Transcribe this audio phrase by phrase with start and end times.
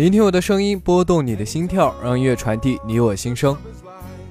[0.00, 3.54] 聆听我的声音，拨动你的心跳，让音乐传递你我心声。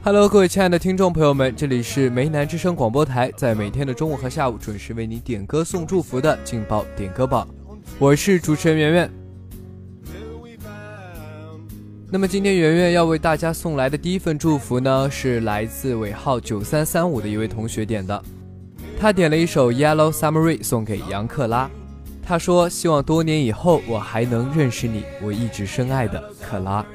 [0.01, 7.47] Hello，各位亲爱的听众朋友们，这里是梅南之声广播台，在每天的中午和下午准时为你点歌送祝福的劲爆点歌榜，
[7.99, 9.11] 我是主持人圆圆。
[12.09, 18.19] 那么今天圆圆要为大家送来的第一份祝福呢，是来自尾号九三三五的一位同学点的，
[18.99, 21.69] 他点了一首《Yellow Submarine》送给杨克拉，
[22.29, 26.85] 他说希望多年以后我还能认识你，我一直深爱的克拉。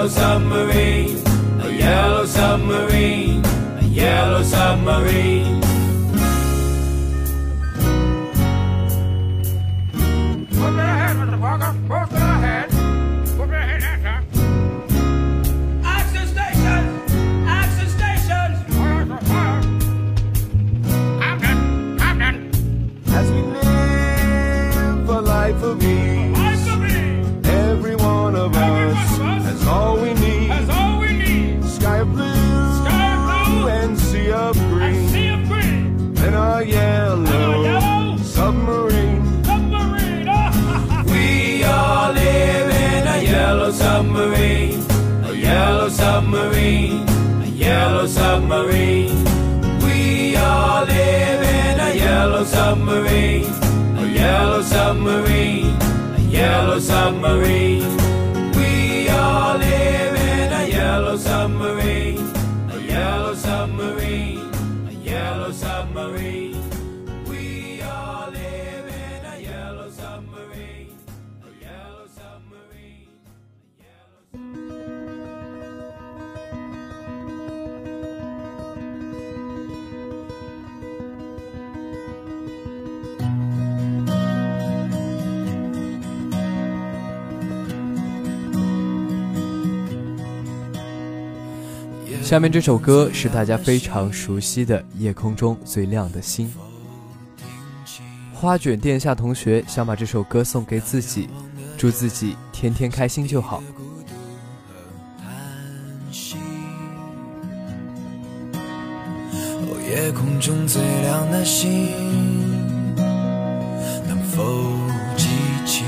[0.00, 1.22] Yellow submarine,
[1.60, 5.79] a yellow submarine, a yellow submarine.
[43.70, 44.84] Yellow submarine,
[45.24, 47.08] a yellow submarine,
[47.40, 49.24] a yellow submarine.
[49.84, 53.46] We all live in a yellow submarine,
[53.96, 55.76] a yellow submarine,
[56.16, 57.96] a yellow submarine.
[58.56, 62.18] We all live in a yellow submarine,
[62.70, 64.50] a yellow submarine,
[64.88, 66.49] a yellow submarine.
[92.30, 96.46] 下面这首歌是大家非常熟悉的《夜空中最亮的星》。
[98.32, 101.28] 花卷殿下同学想把这首歌送给自己，
[101.76, 103.60] 祝自己天天开心就好。
[109.88, 111.88] 夜空中最亮的星，
[114.06, 114.40] 能否
[115.16, 115.26] 记
[115.66, 115.82] 起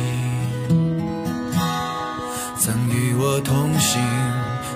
[2.59, 4.03] 曾与我同行、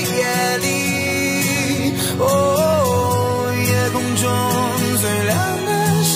[0.00, 0.64] 夜里，
[2.18, 2.22] 哦，
[3.66, 4.22] 夜空中
[5.00, 5.32] 最亮
[5.66, 5.70] 的
[6.02, 6.12] 星，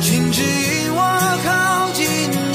[0.00, 1.00] 请指引我
[1.44, 1.48] 靠
[1.92, 2.00] 近
[2.52, 2.54] 你。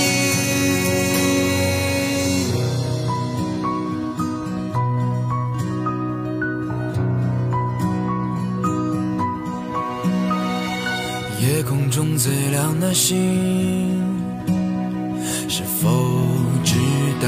[11.41, 13.15] 夜空中最亮的星，
[15.47, 15.89] 是否
[16.63, 16.75] 知
[17.21, 17.27] 道，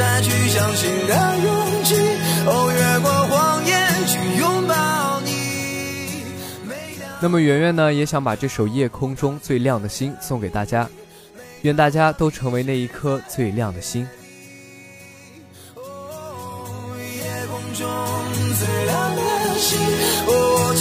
[0.00, 1.14] 再去相信的
[1.44, 1.94] 勇气，
[2.46, 6.24] 哦，越过谎言去拥抱你。
[7.20, 10.88] 那么圆圆呢，也想把这首《夜空中最亮的星》送给大家，
[11.60, 14.08] 愿大家都成为那一颗最亮的星。
[16.96, 17.86] 夜空中
[18.58, 19.20] 最亮的
[19.58, 19.78] 星，
[20.26, 20.74] 哦，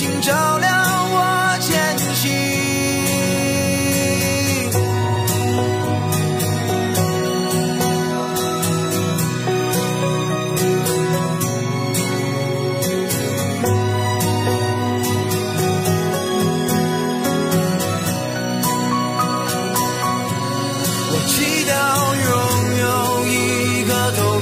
[21.11, 21.73] 我祈祷
[22.25, 22.33] 拥
[22.77, 22.88] 有
[23.25, 24.38] 一颗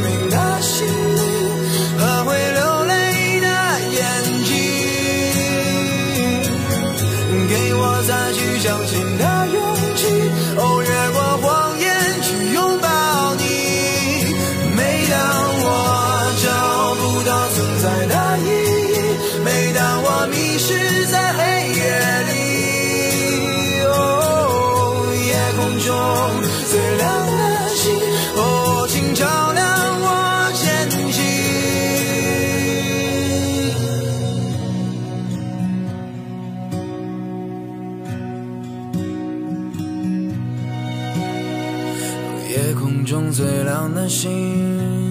[42.57, 45.06] 夜空中最亮的星，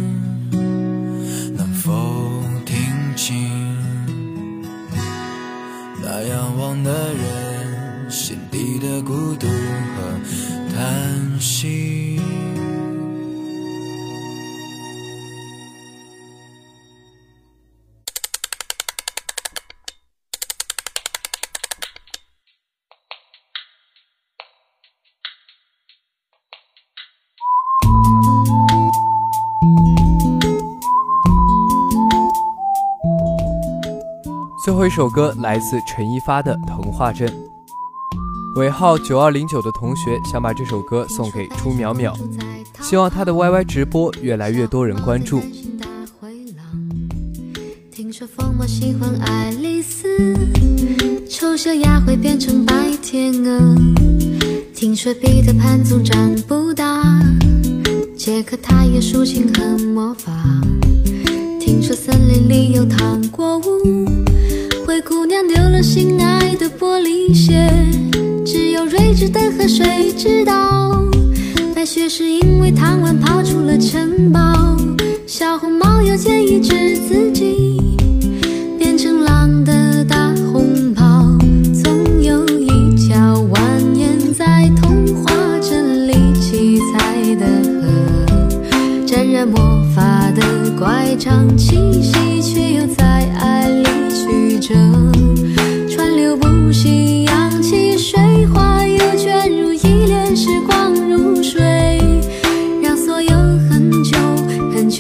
[34.66, 37.28] 最后一首歌来自陈一发的《童话镇》。
[38.56, 42.12] 尾号九二零九的同学想把这首歌送给朱淼淼，
[42.80, 45.40] 希望他的 YY 直播越来越多人关注。
[47.92, 50.34] 听说疯魔喜欢爱丽丝，
[51.30, 53.76] 丑小鸭会变成白天鹅。
[54.74, 57.22] 听说彼得潘总长不大，
[58.16, 60.32] 杰克他也竖琴和魔法。
[61.60, 64.08] 听说森林里有糖果屋，
[64.96, 67.70] 灰姑娘丢了心爱的玻璃鞋，
[68.46, 71.04] 只有睿智的河水知道。
[71.74, 74.74] 白雪是因为贪玩跑出了城堡，
[75.26, 77.95] 小红帽要建议治自己，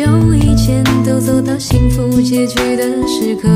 [0.06, 3.48] 很久以前都走到幸福结局的时刻。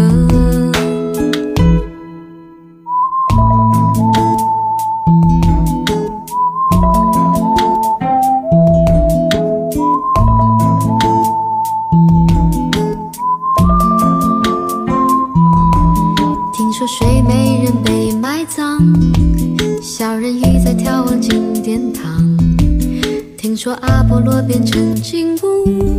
[16.53, 18.81] 听说睡美人被埋葬，
[19.81, 22.37] 小人鱼在眺望金殿堂。
[23.37, 25.99] 听说阿波罗变成金乌，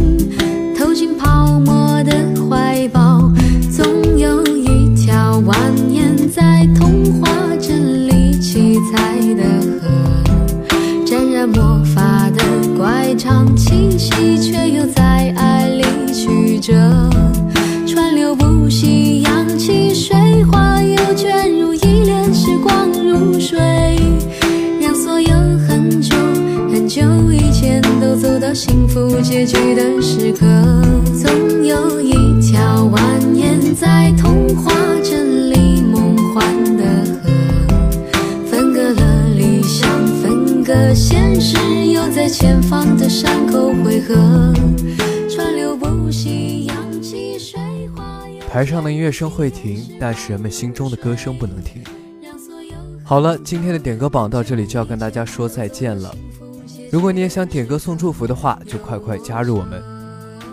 [29.21, 30.45] 结局的时刻，
[31.23, 32.99] 总有一条蜿
[33.33, 36.83] 蜒在童话镇里梦幻的
[37.23, 37.29] 河，
[38.49, 39.89] 分隔了理想，
[40.21, 41.55] 分隔现实，
[41.87, 44.53] 又在前方的山口汇合，
[45.29, 47.57] 川流不息，扬起水
[47.95, 48.21] 花。
[48.49, 51.81] 台上的音乐声会停，但是人们心中的歌声不能停。
[53.03, 56.13] 好了，今天的点歌榜到这里就要跟大家说再见了。
[56.91, 59.81] 如果你也想点歌送祝福的话，就快快加入我们。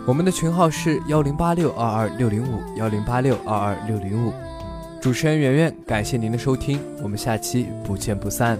[0.07, 4.33] 我们的群号是幺零八六二二六零五幺零八六二二六零五。
[5.03, 8.57] 主持人圆圆，感谢您的收听，我们下期不见不散。